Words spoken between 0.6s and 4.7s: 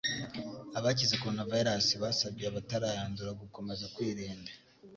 Abakize Coronavirus basabye abatarayandura gukomeza kwirinda